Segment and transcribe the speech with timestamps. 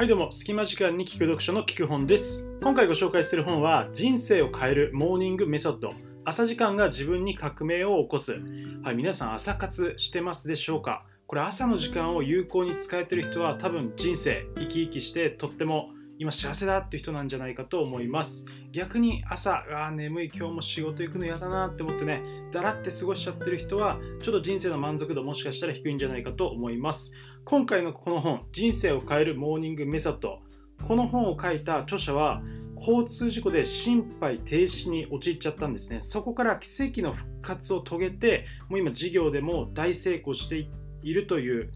[0.00, 2.48] はいどうも、隙間時間に聞く読書の聞く本です。
[2.62, 5.90] 今回ご紹介する本は、人生を変えるモーニングメソッド。
[6.24, 8.40] 朝時間が自分に革命を起こす。
[8.82, 11.04] はい、皆さん朝活してますでしょうか？
[11.26, 18.46] これ朝の時間を有効に使えてる人は多分人生生き生きしてとっても今幸せだっていう人なんじゃないかと思います。
[18.72, 22.22] 逆に朝、あ眠い今日も仕事行くの嫌だなって思ってね、
[22.52, 27.12] だらって過ごしちゃってる人は、ちょっと人生の満足度もしかしたら低いんじゃないかと思います。
[27.44, 30.40] 今回のこの本、人生を変えるモーニングメソッド。
[30.86, 32.42] この本を書いた著者は、
[32.76, 36.00] 交通事故で心肺停止に陥っちゃったんですね。
[36.00, 40.68] そこから奇跡の復活を遂げて、もう今事業でも大成功して
[41.02, 41.72] いるという、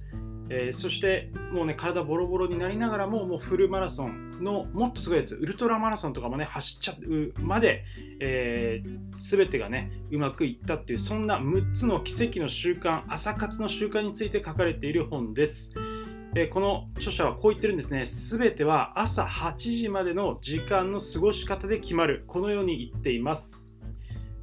[0.48, 7.84] えーそしてもうね体ボロボロになりながらももうフルマラソンのもっとすごいやつウルトラマラソンとかもね走っちゃうまで、
[8.20, 15.72] えー、全てがねうまくいったっていうそんな6つの奇跡の習慣朝活の習慣について書かれている本です。
[16.36, 18.04] えーこの著者はこう言ってるんですね。
[18.04, 22.24] すべては朝8時までの時間の過ごし方で決まる。
[22.26, 23.63] このように言っています。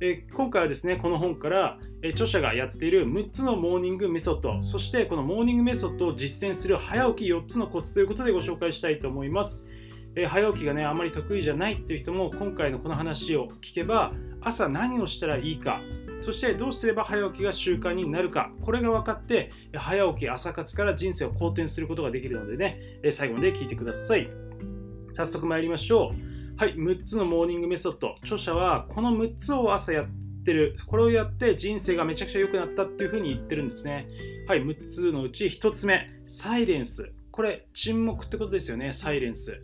[0.03, 9.67] え今回はですね、この本から、え著者がやっている6つのモーニングメソッド、そしてこのモーニングメソッドを実践する早起き4つのコツということでご紹介したいと思います。
[10.15, 15.81] え早起きがね、あまり得意じゃないっていう人も今回のこの話を聞けば、朝何をしたらいいか、
[16.21, 24.27] そしてどうすれば早起きが習慣になるか、これが分かって、早起き、朝活から人生を好転することができるのでね、最後まで聞いてください。
[25.13, 26.30] 早速参りましょう。
[26.57, 28.17] はい、6つのモーニングメソッド。
[28.21, 30.05] 著者はこの6つを朝やっ
[30.45, 30.75] てる。
[30.87, 34.07] これをやって人生がめちゃくちゃ良くなったっていうふうに言ってるんですね。
[34.47, 37.13] はい、6つのうち1つ目、サイレンス。
[37.31, 39.59] これ、沈黙ってことですよね、サイレンス。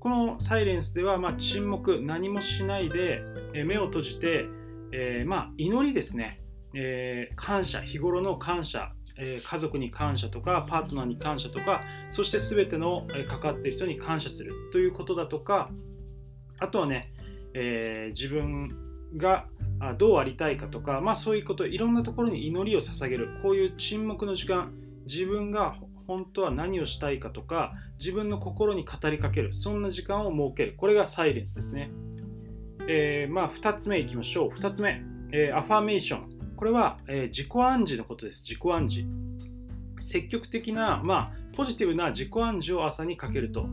[0.00, 4.46] このサイレンスでは、まあ、沈黙、何もしないで、え目を閉じて、
[4.92, 6.38] えーまあ、祈りですね、
[6.72, 15.68] えー感謝、日頃の感謝、えー家族に感謝とか、パートナーに感謝とか、そして全てのえー関わっている人に感謝するということだとか、
[16.60, 17.12] あとはね、
[17.54, 18.68] えー自分
[19.16, 19.46] が
[19.96, 24.72] どうありたいかとか、まあそういうこと、いろんなところに祈りを捧げる、こういう沈黙の時間、
[25.06, 25.76] 自分が
[26.06, 31.90] 本当は何をしたいかとか、自分の心に語りかける、そんな時間を設ける、これがサイレンスですね。
[32.88, 34.58] えーまあ2つ目いきましょう。
[34.58, 35.02] 2つ目、
[35.32, 36.28] えーアファーメーション。
[36.56, 38.42] これは、えー自己暗示のことです。
[38.42, 39.06] 自己暗示。
[40.00, 43.66] 積極的な、まあ、ポジティブな自己暗示を朝にかけると。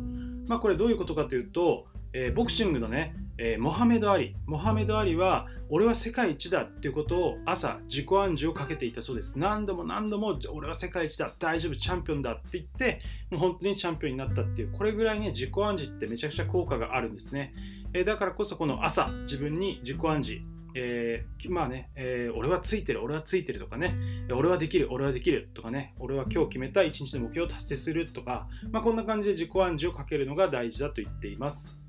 [0.47, 4.37] まあ、これどういうことかというと、えボクシングのね、えモハメド・アリ。
[4.45, 9.37] モハメド・アリは、俺は世界一だっていうことを朝、自己暗示をかけていたそうです。
[9.37, 17.53] 何度も何度も、俺は世界一だ、大丈夫、チャンピオンだって言って、もう本当にチャンピオンになったっていう、これぐらいね、自己暗示ってめちゃくちゃ効果があるんですね。
[17.93, 20.41] えだからこそ、この朝、自分に自己暗示、
[20.77, 23.97] えーまあね、えー俺はついてる、俺はついてるとかね、
[24.33, 31.84] 俺はできる、俺はできるとかね、俺は今日決めた一日の目標を達成するとか、まあ、こんな感じで自己暗示をかけるのが大事だと言っています。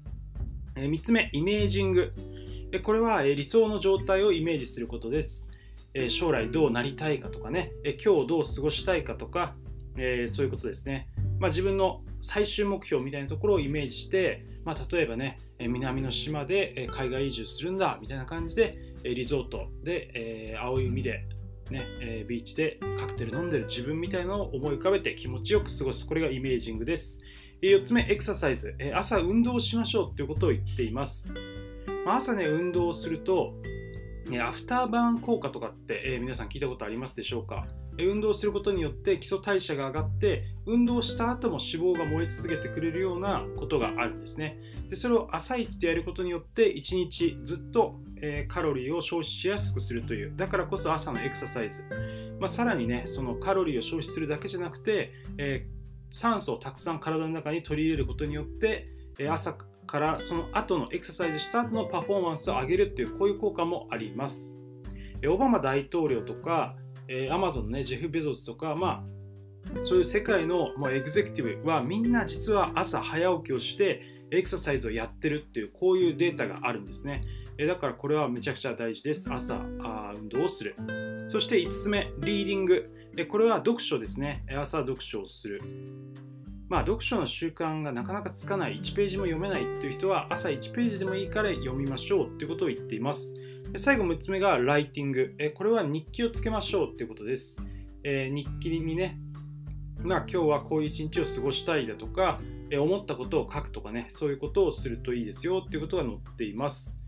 [0.76, 2.12] 3つ目、イメージング。
[2.82, 5.50] これは理想の状態をイメージすることです。
[6.08, 7.72] 将来どうなりたいかとかね、
[8.04, 9.54] 今日どう過ごしたいかとか、
[9.96, 11.08] そういうことですね。
[11.40, 21.24] まあ、自分の最終目標みたいなところをイメージして、まあ、例えばね、南の島で海外移住するんだみたいな感じで、リゾートで、青い海で、
[21.70, 26.06] ねビーチでカクテル飲んでる自分みたいなのを思い浮かべて気持ちよく過ごす。
[26.06, 27.22] これがイメージングです。
[27.68, 28.74] 4つ目、エクササイズ。
[28.78, 31.32] え朝運動しましょうということを言っています。
[32.04, 33.54] まあ朝ね、運動をすると、
[34.40, 37.66] アフターバーン効果とかって、え皆さん聞いたことありますでしょうか？
[38.04, 44.58] 運動することによって基礎代謝が上がって運動した後も脂肪が燃え続けてくれるようなことがあるんですね
[44.90, 51.84] でそれを朝一でやることによって1日ずっと、えカロリーを消費しやすくするというだからこそ朝のエクササイズ、
[52.38, 55.75] まあ、さらにねそのカロリーを消費するだけじゃなくて、えー
[56.10, 58.86] 酸素をたくさん体の中に取り入れることによって、
[59.18, 59.56] えー朝
[59.86, 64.60] からその後のエクササイズした後のパフォーマンスを上げるっていうこういう効果もあります
[65.22, 66.74] えーオバマ大統領とか、
[67.06, 77.22] えー、アマゾンのね、ジェフ・ベゾスとか、まあ、そういう世界のもうエグゼクティブはみんな実は朝早起きをしてエクササイズをやってるっていうこういうデータがあるんですね。
[77.58, 79.32] えーだからこれはめちゃくちゃ大事です。
[79.32, 80.74] 朝運動をする。
[81.28, 82.90] そして5つ目、リーディング。
[83.16, 84.44] でこれは読書ですね。
[84.56, 85.62] 朝読書をする。
[86.68, 93.34] まあ、読書の習慣がなかなかつかない、1ページも読めないっていう人は朝1ページでもいいから読みましょうっていうことを言っています。
[93.72, 95.34] で最後6つ目がライティング。
[95.38, 97.62] えこれは日記をつけましょうっていうことです。
[98.04, 99.18] えー日記にね、
[100.02, 102.38] まあ、今日はこういう一日を過ごしたいだとか、
[102.70, 107.02] えー思ったことを書くとかね、そういうことをするといいですよっていうことが載っています。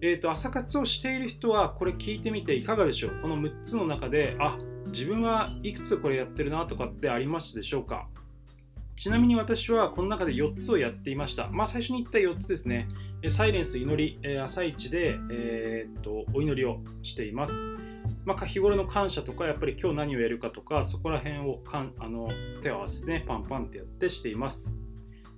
[0.00, 3.20] えーと朝活をしている人はこれ聞いてみていかがでしょう？
[3.20, 8.08] この6つの中で、あ自分はいくつこれやってるなとかってありますでしょうか？
[8.96, 11.48] ちなみに私はこの中で4つをやっていました。
[11.48, 12.88] まあ、最初に言った4つですね。
[13.28, 17.74] サイレンス、祈り、朝一で、えー、っとお祈りをしています。
[18.24, 22.30] まあ、日頃の感謝とか、やっぱり今日何をやるかとか、そこら辺をかんあの
[22.62, 24.80] 手を合わせてね、パンパンってやってしています。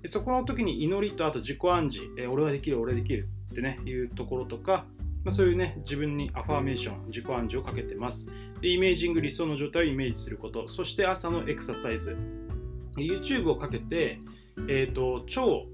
[0.06, 4.87] そこの時に祈りとあと自己暗示、えー、俺はできる、俺はできるってね、いうところとか、
[5.25, 8.33] まあ、そういうね、自分にアファーメーション、自己暗示をかけてます。
[8.61, 12.17] でイメージング、理想の状態をイメージすること、そして朝のエクササイズ。
[12.97, 14.19] YouTube をかけて、
[14.69, 15.67] えーと、超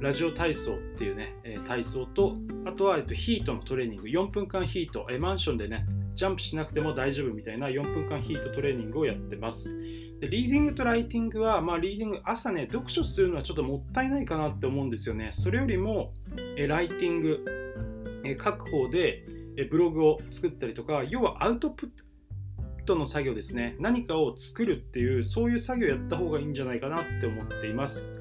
[0.00, 2.36] ラジオ体操っていうね、えー、体操と、
[2.66, 9.78] あとは、えーと、ヒートのトレーニング、4分間ヒート、えー、マンションでね、ジャンプしなくても大丈夫みたいな4分間ヒートトレーニングをやってます。
[10.20, 15.28] でリーディングとライティングは、まあ、リーディング、朝ね、読書するのはちょっともったいないかなって思うんですよね。
[15.30, 16.12] それよりも、
[16.56, 17.44] えー、ライティング、
[18.24, 19.24] えー、書く方で、
[19.70, 22.04] ブログを作ったりとか、要はアウトプット
[22.94, 23.76] の作業ですね。
[23.78, 28.20] 何かを作るっていう、そういう作業やった方がいいんじゃないかなって思っています。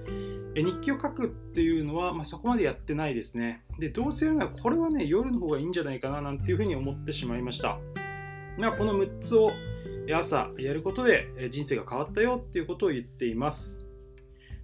[0.55, 3.63] 日記を書くっていうのは、まあ、そこまでやってないですね。
[3.79, 7.77] で、どうせやるならこれはね、夜の方がいいんじゃないかななんていうふうに思ってしまいました。
[8.57, 9.51] まあ、この6つを
[10.11, 13.85] 朝やることで人生が変わったよっていうことを言っています。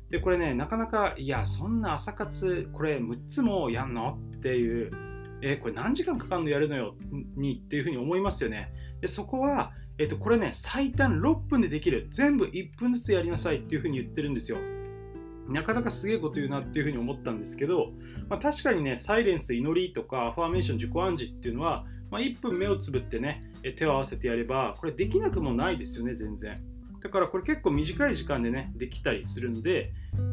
[0.10, 4.20] で、これね、なかなか、いや、そんな朝活、これ6つもやんの？
[4.38, 4.92] っていう、
[5.42, 6.50] えこれ何時間かかるの？
[6.50, 6.96] やるのよ？
[7.36, 8.72] にっていうふうに思いますよね。
[9.02, 12.08] でそこは、えっと、これね、最短6分でできる。
[12.10, 14.58] 全部1分ずつやりなさいっていうふうに言ってるんですよ。
[15.48, 17.92] なかなかすげえこと言うなっていうふうに思ったんですけど、
[18.30, 23.42] まあ、確かにね、サイレンス、祈りとか、アファーメーション、自己暗示っていうのは、まあ、1分目をつぶってね、
[23.76, 26.56] 手を合わせてやれば、これできなくもないですよね、全然。
[27.02, 29.92] だからこれ結構短い時間でね、できたりするんで、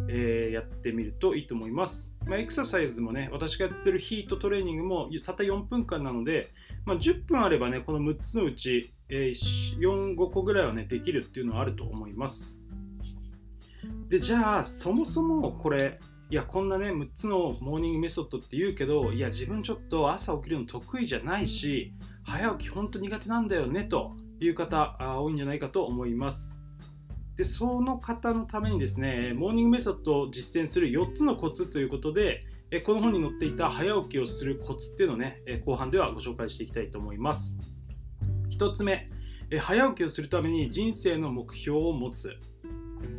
[0.08, 2.16] えー、やってみるといいと思います。
[2.26, 6.52] まあ、エクササイズもね、私がやってる HIITトレーニングもたった4分間なので、
[6.86, 12.60] まあ、10分あればね、この6つのうち、え、4、5個ぐらいはね、できるっていうのはあると思います。
[14.08, 15.98] で、じゃあ、そもそもこれ、
[16.30, 21.92] いや、こんなね、6つのモーニングメソッドって言うけど、いや、自分ちょっと朝起きるの得意じゃないし、
[22.24, 26.56] 早起きほんと苦手なんだよねという方多いんじゃないかと思います。
[27.34, 32.44] で、その方のためにですね、モーニングメソッドを実践する4つのコツということで、
[32.84, 37.58] この本に載っていた早起きをするコツっていうのをね、後半ではご紹介していきたいと思います。
[38.50, 39.08] 1つ目、
[39.58, 42.36] 早起きをするために人生の目標を持つ。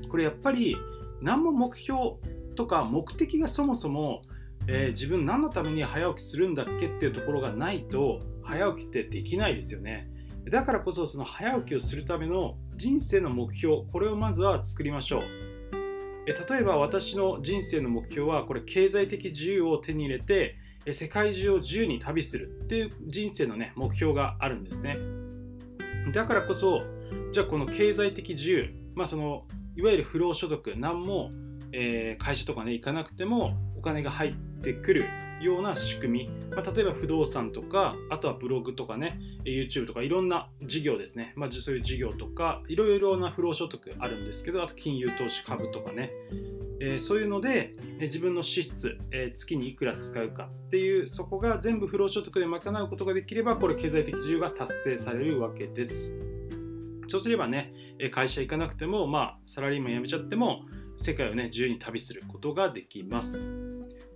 [0.10, 0.78] これやっぱり
[1.22, 2.14] 何も目標
[2.56, 4.22] とか目的がそもそも、
[4.68, 10.08] えー、自分何のために早起きするんだっけっていうところがないと早起きってできないですよね。
[10.50, 15.22] だからこそその早起きをするための人生の目標これをまずは作りましょう
[16.28, 16.34] え。
[16.50, 20.56] 例えば私の人生の目標はこれ経済的自由を手に入れて
[20.92, 24.98] 世界中を自由に旅するっていう人生のね目標があるんですね
[26.14, 26.82] だからこそ
[27.32, 29.46] じゃあこの経済的自由まあその
[29.76, 31.32] いわゆる不労所得何も、
[31.72, 35.06] えー、会社とかね行かなくてもお金が入ってくる
[35.42, 46.12] ような仕組み、まあ、例えば不動産とかあとはブログとかね YouTube とかいろんな事業ですね、まあ、そういう事業とかいろいろな不労所得あるんですけどあと金融投資株とかね、
[46.84, 56.18] えー、そういうので、え自分の支出、えー、月にいくら使うかっていうそこが全部不労所得で賄うことができればこれ経済的自由が達成されるわけです。
[57.08, 57.74] そうすればね
[58.12, 60.64] 会社行かなくても、まあ、サラリーマン辞めちゃっても
[60.98, 63.56] 世界をね自由に旅することができます。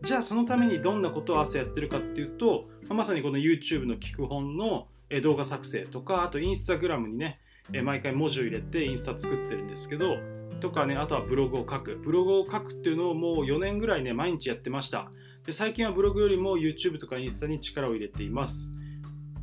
[0.01, 4.87] じゃあそのためにどんなことを朝やってるかっていうとまさにこの YouTube の聞く本の
[5.21, 7.39] 動画作成とかあとインスタグラムにね
[7.83, 10.17] 毎回文字を入れてインスタ作ってるんですけど
[10.59, 11.97] とかねあとはブログを書く。
[11.97, 15.09] ブログを書くっていうのをもう4年ぐらいね毎日やってました。
[15.45, 18.73] で最近はブログよりも YouTube とかインスタに力を入れています。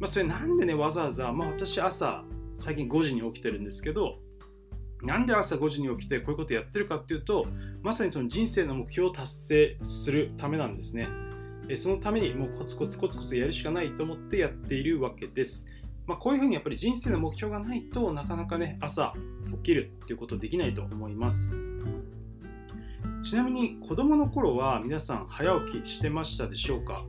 [0.00, 2.24] まあ、それなんでねわざわざ、まあ、私朝
[2.56, 4.18] 最近5時に起きてるんですけど
[5.00, 7.46] なんで朝5時に起きてこういうことやってるかっていうと
[7.82, 11.08] まさにその人生の目標を達成するためなんですね。
[11.74, 15.68] そのためにもうコツコツコツコツやるしかないと思ってやっているわけです、
[16.06, 19.14] まあ、こういうふうにやっぱり人生の目標がないとなかなかね朝
[19.56, 21.56] 起きるっていうことできないと思います。
[23.22, 27.04] ちなみに子供の頃は皆さん早起きしてましたでしょうか？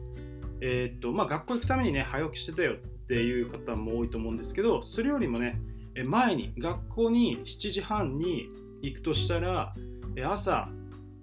[0.62, 2.76] えー、っとまあ学校行くためにね早起きしてたよっ
[3.08, 5.60] ていう方も多いと思うんですけどそれよりもね
[6.06, 8.48] 前に学校に7時半に
[8.82, 9.74] 行くとしたら
[10.26, 10.70] 朝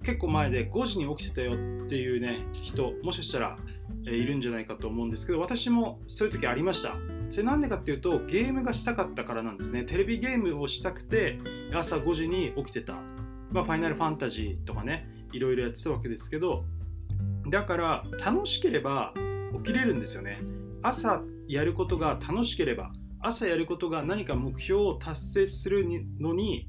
[0.02, 3.58] 結構前で5時に起きてたよっていうね人もしかしたら
[4.04, 6.94] いるんじゃないかと思うんですけど私もそういう時ありました。
[7.30, 9.84] それなんでかっていうとゲームがしたかったからなんですね。
[9.84, 11.38] テレビゲームをしたくて
[11.72, 12.94] 朝5時に起きてた、
[13.52, 16.64] まあ、ファイナルファンタジーとかねいろいろやってたわけですけど
[17.48, 19.14] だから楽しければ
[19.64, 20.40] 起きれるんですよね。
[20.82, 25.84] 朝やることが楽しければ朝やることが何か目標を達成する
[26.18, 26.66] のに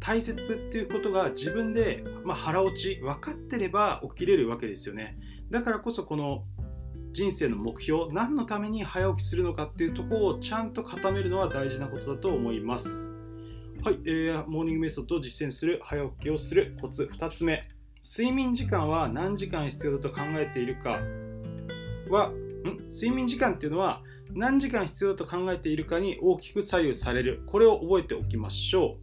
[0.00, 5.18] 大切っていうことが自分で、まあ、腹落ち分かってれば起きれるわけですよね。
[5.50, 6.44] だからこそこの
[7.12, 13.12] 人生の目標何のために早起きするのかっていうところをちゃんと固めるのは大事なことだと思います。
[13.82, 17.62] はい、えー、モーニングメソッドを実践する早起きをするコツ2つ目。
[18.02, 21.00] 睡眠時間は何時間必要だと考えているか。
[22.10, 22.88] はん？
[22.90, 27.42] 睡眠時間っていうのは何時間必要だと考えているかに大きく左右される。
[27.46, 28.98] これを覚えておきましょ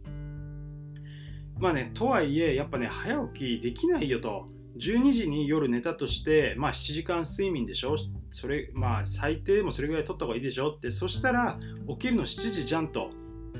[1.58, 1.60] う。
[1.60, 4.48] まあねとはいえやっぱね早起きできないよと。
[4.78, 7.96] 12時に夜寝たとして、まあ、7時間睡眠でしょ？
[8.30, 10.70] それまあ最低でもそれぐらい取った方がいいでしょ？
[10.70, 13.10] ってそしたら起きるの7時じゃんと。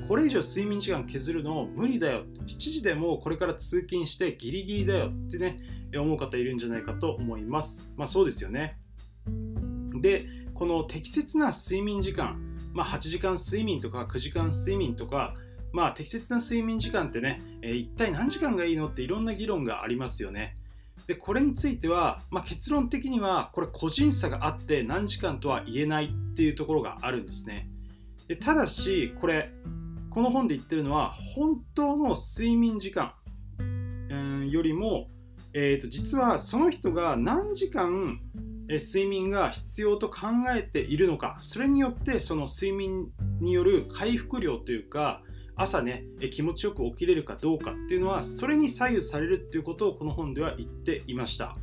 [0.07, 2.23] これ以上睡眠時間削るの無理だよ。
[2.45, 5.57] 7時でもこれから通勤してギリギリだよってね
[5.95, 7.91] 思う方いるんじゃないかと思います。
[7.97, 8.77] まあそうですよね。
[9.99, 12.39] でこの適切な睡眠時間、
[12.73, 15.33] まあ、8時間睡眠とか9時間睡眠とか
[15.73, 18.87] まあ適切な睡眠時間ってね、えー、一体何時間がいいの？
[18.87, 20.53] っていろんな議論がありますよね。
[21.05, 27.69] でこれについては、まあ、結論的にはこれ個人差があって何時間とは言えないっていうところがあるんですね。
[28.27, 29.51] でただしこれ
[30.09, 33.13] この本で言ってるのは本当の睡眠時間、
[34.49, 35.07] よりも、
[35.53, 38.19] えー、と実はその人が何時間
[38.67, 43.07] 睡眠が必要と考えているのかそれによってその睡眠
[43.39, 45.21] による回復量というか
[45.57, 51.57] 朝ね気持ちよく起きれるかどうかっていうのはそれに左右されるっていうことをこの本では言っていました、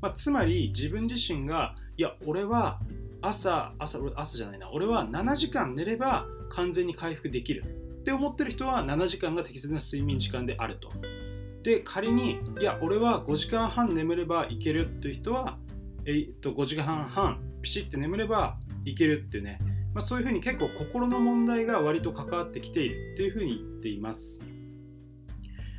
[0.00, 2.80] まあ、つまり自分自身がいや俺は
[3.22, 4.70] 朝朝朝じゃないな。
[4.72, 7.64] 俺は7時間寝れば完全に回復できる。
[8.00, 10.88] って思ってる人は7時間が適切な睡眠時間であると。
[11.62, 15.58] で仮にいや俺は5時間半眠ればいけるっていう人は、
[16.06, 19.58] え、っと5時間半ピシッて眠ればいけるっていうね
[19.94, 24.40] まあ、そういうふうに結構心の問題が割と関わってきているっていうふうに言っています。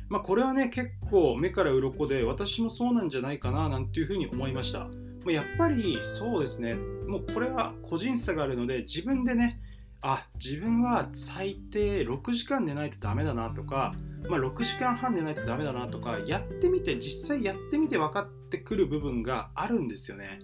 [0.08, 4.88] まあ、これはね結構目から鱗で私もそうなんじゃないかななんていうふうに思いました。
[5.30, 9.60] やっぱりそうですねもうこれは個人差があるので自分でね
[10.02, 13.92] あ自分は最低6時間寝ないとダメだなとか、
[14.28, 20.40] まあ、6時間半寝ないとダメだなとかやってみて実際やってみて分かってくる部分があるんですよね。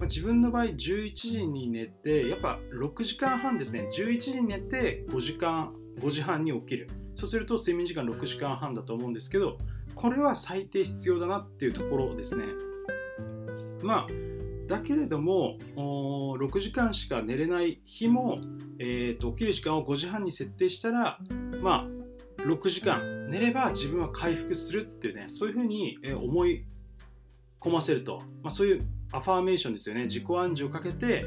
[0.00, 3.88] ま、自分の場合11時に寝てやっぱ6時間半ですね。
[3.92, 6.88] 11時に寝て5時間5時半に起きる。
[7.14, 9.58] そうすると睡眠時間6時間半だと思うんですけど
[9.94, 12.44] これは最低必要だなっていうところですね。
[13.82, 14.06] まあ
[14.66, 18.36] だけれども6時間しか寝れない日も、
[18.78, 21.18] えーと、起きる時間を5時半に設定したら
[21.60, 21.86] ま
[22.38, 26.64] あ6時間寝れば自分は回復するっていうねそういうふうに思い
[27.60, 30.04] 込ませると、まあ、そういうアファーメーションですよね。
[30.04, 31.24] 自己暗示をかけて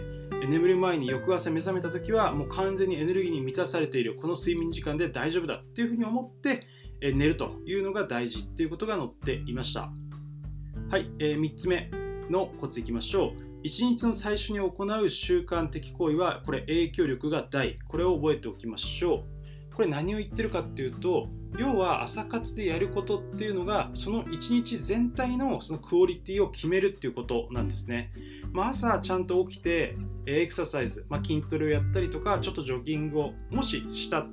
[0.48, 6.68] 眠る前に翌朝目覚めた時はもう完全にエネルギーに満たされているこの睡眠時間で大丈夫だっていうふうに思って
[7.02, 9.92] 寝るというのが大事っていうことが載っていました。
[10.90, 11.90] はい、えー、3つ目
[12.30, 13.54] のコツいきましょう。
[13.66, 17.78] 1日の最初に行う習慣的行為はこれ影響力が大。
[17.88, 19.33] これを覚えておきましょう
[19.74, 21.28] これ何を言ってるかっていうと
[21.58, 28.12] 要は朝活でやることっていうのがその一日全体のそのクオリティを決めるっていうことなんですね、
[28.52, 34.26] まあ、朝ちゃんと起きてエクササイズ、まあ、筋トレをやったりとかちょっとジョギングをもしした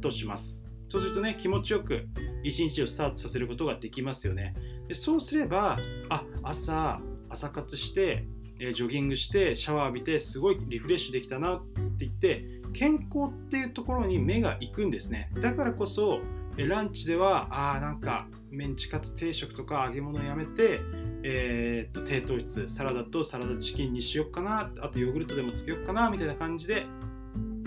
[0.00, 0.64] とします。
[0.88, 2.06] そうするとね気持ちよく
[2.44, 4.54] 一日をスタートさせることができますよね。
[4.86, 5.78] でそうすれば
[6.08, 8.26] あ朝朝活して
[8.58, 11.66] ジョギングしてシャワー浴びてすごいリフレッシュできたなっ
[11.98, 15.30] て言って健康っていうところに目が行くんですね。
[15.40, 16.20] だからこそ
[16.56, 20.80] ランチではあなんかメンチカツ定食とか揚げ物やめて、
[21.24, 26.86] えー、っと低糖質サラダとサラダチキンにしよっかなあとヨーグルトでもつけよっかなみたいな感じで、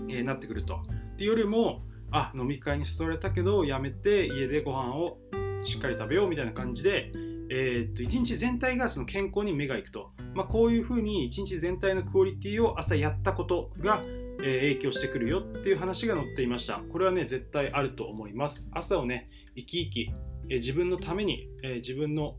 [0.07, 0.81] えー、なってくると。
[1.17, 5.17] で夜もあ飲み会に誘われたけどやめて家でご飯を
[5.65, 7.11] しっかり食べようみたいな感じで、
[7.49, 14.01] えー、っと1日全体がその健康に目がいくと、まあ、こういうふうに1日全体のクオリティを朝やったことが
[14.37, 16.81] 影響してくるよっていう話が載っていました。
[16.91, 18.71] これはね、絶対あると思います。
[18.73, 20.11] 朝をね、生き生き、
[20.49, 22.37] 自分のために、自分の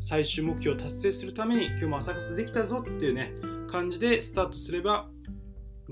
[0.00, 3.34] 最終目標を達成するために、今日も朝活できたぞっていうね、
[3.68, 5.08] 感じでスタートすれば、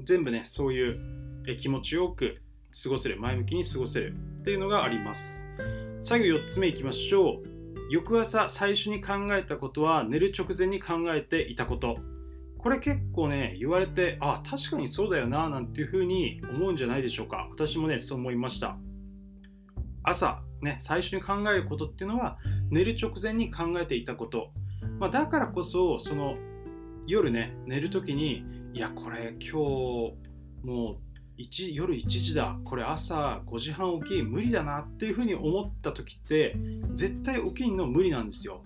[0.03, 2.35] 全部ね、そういう気持ちよく
[2.83, 5.47] 過ごせる、前向きに過ごせるっていうのがあります。
[6.01, 7.49] 最後4つ目いきましょう。
[7.91, 11.97] 翌朝最初に考えたことは寝る直前に考えていたこと。
[12.65, 17.47] これ結構ね、言われて、あ、確かにそうだよな、なんていうふうに思うんじゃないでしょうか。
[17.51, 18.79] 私もね、そう思いました。
[20.03, 22.39] 朝、ね、最初に考えることっていうのは、
[22.71, 24.51] 寝る直前に考えていたこと。
[24.99, 26.37] まあ、だからこそ、その
[27.07, 29.53] 夜ね、寝るときに、いや、これ今日、
[30.67, 30.97] もう
[31.37, 36.57] 1夜1時だこれ朝5時半起き無理だなっていうふうに思った時って
[36.95, 38.63] 絶対起きんの無理なんですよ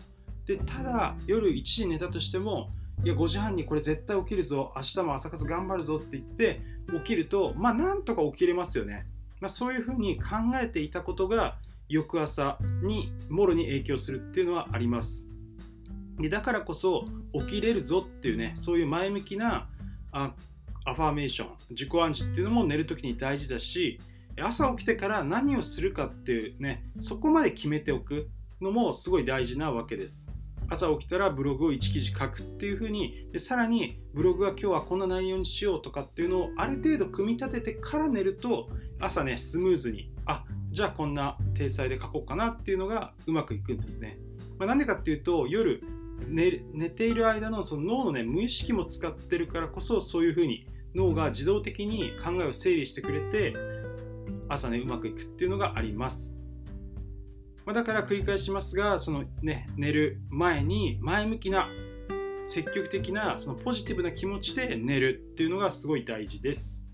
[0.46, 2.70] でただ夜1時寝たとしても
[3.04, 4.72] いや5時半にこれ絶対起きるぞ。
[4.74, 6.60] 明日も朝活頑張るぞって言って
[6.92, 9.06] 起きるとまあなんとか起きれますよね、
[9.40, 11.56] まあ、そういうふうに考えていたことが
[11.88, 15.28] 翌朝にもろに影響するっていうのはあります。
[16.18, 19.68] でだからこそ起きれるぞっていうねそういう前向きな
[20.10, 20.32] あ
[20.84, 24.00] アファーメーション自己暗示っていうのも寝るときに大事だし
[24.40, 28.28] 朝起きてから何をするかっていうねそこまで決めておく
[28.60, 30.30] のもすごい大事なわけです。
[30.70, 38.68] 朝起きたらブログを1記事書くっていう風にでさらにブログは今日はこんな内容にしようとかっていうのをある程度組み立ててから寝ると
[39.00, 44.18] 朝ねスムーズにあじゃあこんな体裁で書こうかなっていうのがうまくいくんですね。
[44.58, 45.82] まあ、なんでかっていうと夜
[46.26, 53.54] 寝寝ている間のその脳の、ね、無意識も使ってるからこそそういうふうに脳が自動的に考えを整理してくれて
[54.48, 56.37] 朝ねうまくいくっていうのがあります。
[57.68, 61.68] まあ、だから繰り返しますがその、ね、寝る前に前向きな
[62.46, 66.86] 積極的なそのポジティブな気持ちで寝るっていうのがすごい大事です。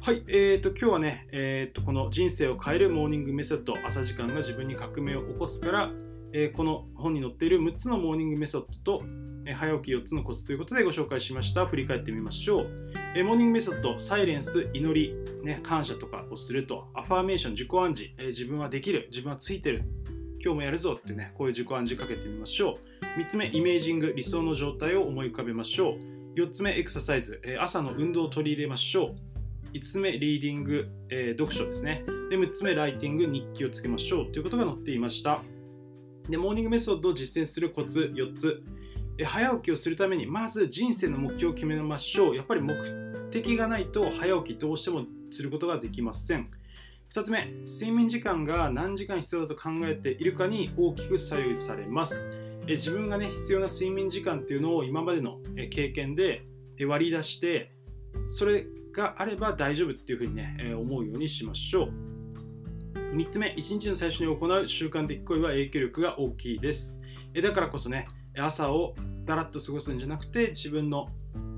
[0.00, 5.90] はい、えーと、今日はね、えーと、この人生を変えるモーニングメソッド、朝時間が自分に革命を起こすから、
[6.32, 9.04] えー、この本に載っている6つのモーニングメソッドと、
[9.46, 11.66] え、早起き4つのコツということでご紹介しました。
[11.66, 12.66] 振り返ってみましょう。
[13.14, 19.84] え、モーニングメソッド、サイレンス、祈り、ね、感謝とかをすると、アファーメーション、自己暗示、え、自分はできる、自分はついてる、
[20.42, 22.74] 今日もやるぞってね、こういう自己暗示かけてみましょ
[23.16, 23.20] う。
[23.20, 25.96] 3つ目、イメージング、理想の状態を思い浮かべましょ
[26.34, 26.38] う。
[26.38, 29.14] 4つ目、エクササイズ、え朝の運動を取り入れましょ
[29.72, 29.72] う。
[29.72, 32.02] 5つ目、リーディング、えー、読書ですね。
[32.30, 35.42] で、6つ目、ライティング、日記をつけましょうということが載っていました。
[36.28, 38.62] で、モーニングメソッドを実践するコツ4つ。
[39.24, 42.36] 早起きをするために、まず人生の目標を決めましょう。
[42.36, 42.74] やっぱり目
[43.30, 46.50] 的がないと早起きどうしてもすることができません。
[47.14, 52.30] 2つ目、睡眠時間が何時間必要だと考えているかに大きく左右されます。
[52.68, 55.38] え自分がね、必要な睡眠時間っていうのを今までの
[55.70, 56.44] 経験で
[56.86, 57.72] 割り出して、
[58.26, 61.92] それがあれば大丈夫っていうふうにね、思うようにしましょう。
[63.14, 67.00] 3つ目、1日の最初に行う習慣的行為は影響力が大きいです。
[67.40, 68.94] だからこそね、朝を
[69.24, 71.08] だらっと過ごすんじゃなくて、自分の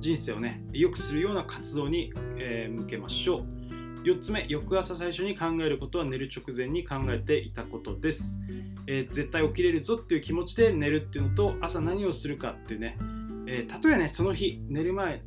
[0.01, 3.69] 人生をね、良くするような活動に、え向けましょう。
[4.05, 8.41] 4つ目、翌朝最初に考えることは寝る直前に考えていたことです。
[8.87, 12.97] えー、絶対起きれるぞっていう気持ちで寝るっていうのと、朝何をするかっていうね、
[13.47, 15.23] えー、例えばね、その日、寝る前、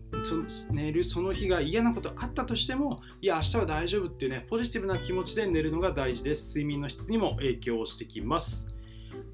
[0.71, 6.57] 寝るその日が嫌なことあったとしても、いや、明日は大丈夫っていうね、ポジティブな気持ちで寝るのが大事です。
[6.57, 8.67] 睡眠の質にも影響をしてきます。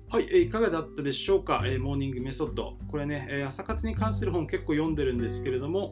[0.09, 2.77] はい、いかがだったでしょうか、え、モーニングメソッド。
[2.89, 5.91] これね、え、朝活に関する本結構読んでるんですけれども、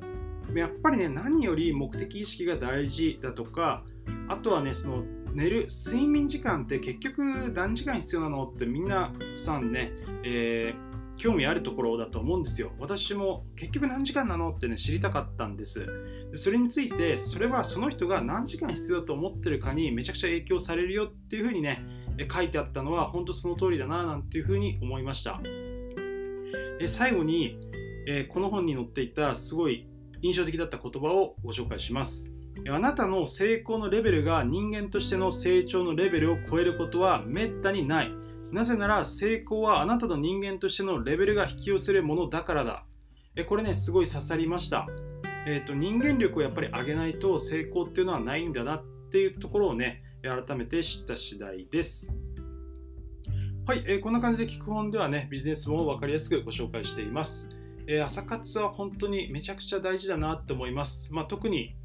[0.56, 3.84] やっぱりね、何より目的意識が大事だとか、
[4.30, 9.92] あとはね、その寝る睡眠時間って結局何時間必要なのってみんなさんね、
[10.24, 12.72] えー興味あるところだと思うんですよ。
[12.80, 15.88] 私も結局何時間なのってね知りたかったんです。
[16.36, 21.86] それについてそれはその人が何時間必要だと思ってるかにめちゃくちゃ影響されるよっていうふうにね
[22.32, 25.42] 書いてあったのは本当その通りだななんていうふうに思いました。
[26.88, 27.60] 最後に、
[28.30, 29.88] この本に載っていたすごい
[30.22, 32.32] 印象的だった言葉をご紹介します。
[32.70, 38.12] あなたの成功のレベルが人間としての成長のレベルを超えることはめったにない。
[38.52, 42.86] なぜなら成功はあなたの人間としてのレベルが引き寄せるものだからだ。
[43.48, 44.88] これね、すごい刺さりました。
[45.46, 52.14] えーと、人間力をやっぱり上げないと成功っていうのはないんだなっていうところをね、改めて知った次第です。
[53.68, 57.50] はい、えー、こんな感じで聞く本ではね、ビジネス本を分かりやすくご紹介しています。
[57.88, 61.14] えー、朝活は本当にめちゃくちゃ大事だなって思います。
[61.14, 61.76] まあ、特に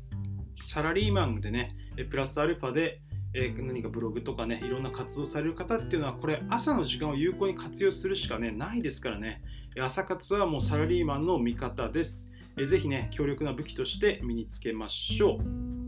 [0.65, 1.77] サラリーマンでね、
[2.11, 3.01] プラスアルファで
[3.33, 9.43] えー、何かブログとかねいろんな活動される方っていうのはこれ朝の時間を有効に活用するしかねないですからね
[9.79, 15.80] 朝活はもうサラリーマンの味方です、えー、ぜひね強力な武器として身につけましょう、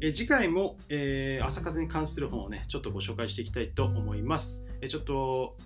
[0.00, 5.56] え、次回も、えー、朝活に関する本をねちょっとご紹介していきたいと思います、え、ちょっと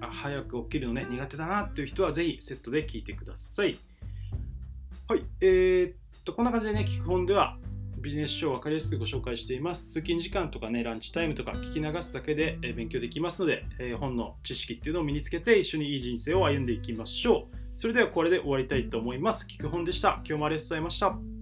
[0.00, 3.78] 早く起きるのね苦手だなっていう人はぜひセットで聞いてください
[5.08, 7.56] はいえー、っとこんな感じでね聞く本では
[8.02, 9.86] ビジネス書を分かりやすくご紹介しています。
[9.86, 17.56] 通勤時間とかね、ランチタイムとか聞き流すだけで勉強できますので、え本の知識っていうのを身につけて一緒にいい人生を歩んでいきましょう。
[17.74, 19.46] それではこれで終わりたいと思います。
[19.46, 20.20] 聞く本でした。
[20.24, 21.41] 今日もありがとうございました。